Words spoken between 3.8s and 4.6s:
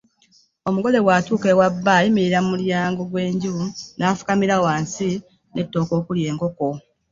n’afukamira